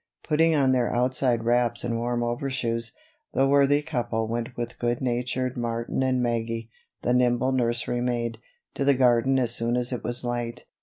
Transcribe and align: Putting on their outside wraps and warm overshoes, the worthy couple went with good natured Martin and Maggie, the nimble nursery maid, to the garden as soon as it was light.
Putting 0.23 0.55
on 0.55 0.71
their 0.71 0.91
outside 0.91 1.43
wraps 1.43 1.83
and 1.83 1.99
warm 1.99 2.23
overshoes, 2.23 2.93
the 3.35 3.47
worthy 3.47 3.83
couple 3.83 4.27
went 4.27 4.57
with 4.57 4.79
good 4.79 4.99
natured 4.99 5.55
Martin 5.55 6.01
and 6.01 6.23
Maggie, 6.23 6.71
the 7.03 7.13
nimble 7.13 7.51
nursery 7.51 8.01
maid, 8.01 8.39
to 8.73 8.83
the 8.83 8.95
garden 8.95 9.37
as 9.37 9.53
soon 9.53 9.75
as 9.75 9.91
it 9.91 10.03
was 10.03 10.23
light. 10.23 10.65